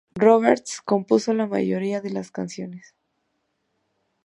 [0.15, 2.95] Roberts compuso la mayoría de las canciones.